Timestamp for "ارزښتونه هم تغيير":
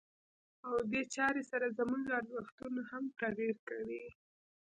2.17-3.57